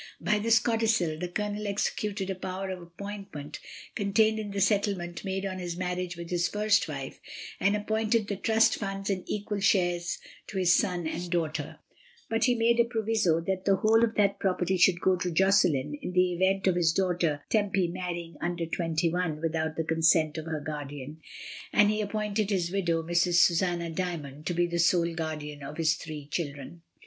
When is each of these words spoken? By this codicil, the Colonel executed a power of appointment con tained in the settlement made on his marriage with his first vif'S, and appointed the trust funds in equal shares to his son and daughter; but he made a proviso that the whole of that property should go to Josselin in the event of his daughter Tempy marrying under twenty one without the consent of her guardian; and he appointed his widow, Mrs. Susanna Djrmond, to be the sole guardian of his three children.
By 0.19 0.39
this 0.39 0.57
codicil, 0.57 1.19
the 1.19 1.27
Colonel 1.27 1.67
executed 1.67 2.31
a 2.31 2.33
power 2.33 2.71
of 2.71 2.81
appointment 2.81 3.59
con 3.95 4.13
tained 4.13 4.39
in 4.39 4.49
the 4.49 4.59
settlement 4.59 5.23
made 5.23 5.45
on 5.45 5.59
his 5.59 5.77
marriage 5.77 6.17
with 6.17 6.31
his 6.31 6.47
first 6.47 6.87
vif'S, 6.87 7.19
and 7.59 7.75
appointed 7.75 8.27
the 8.27 8.35
trust 8.35 8.77
funds 8.77 9.11
in 9.11 9.23
equal 9.27 9.59
shares 9.59 10.17
to 10.47 10.57
his 10.57 10.73
son 10.75 11.05
and 11.05 11.29
daughter; 11.29 11.77
but 12.31 12.45
he 12.45 12.55
made 12.55 12.79
a 12.79 12.83
proviso 12.85 13.41
that 13.41 13.65
the 13.65 13.75
whole 13.75 14.03
of 14.03 14.15
that 14.15 14.39
property 14.39 14.75
should 14.75 14.99
go 15.01 15.15
to 15.17 15.29
Josselin 15.29 15.93
in 16.01 16.13
the 16.13 16.33
event 16.33 16.65
of 16.65 16.73
his 16.77 16.93
daughter 16.93 17.43
Tempy 17.51 17.87
marrying 17.87 18.37
under 18.41 18.65
twenty 18.65 19.11
one 19.13 19.39
without 19.39 19.75
the 19.75 19.83
consent 19.83 20.35
of 20.39 20.45
her 20.45 20.61
guardian; 20.65 21.21
and 21.71 21.91
he 21.91 22.01
appointed 22.01 22.49
his 22.49 22.71
widow, 22.71 23.03
Mrs. 23.03 23.35
Susanna 23.35 23.91
Djrmond, 23.91 24.45
to 24.45 24.55
be 24.55 24.65
the 24.65 24.79
sole 24.79 25.13
guardian 25.13 25.61
of 25.61 25.77
his 25.77 25.93
three 25.93 26.25
children. 26.31 26.81